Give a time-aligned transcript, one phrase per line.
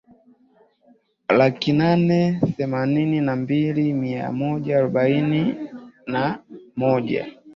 [1.37, 5.55] laki nane themanini na mbili mia moja arobaini
[6.07, 6.39] na
[6.75, 7.27] moja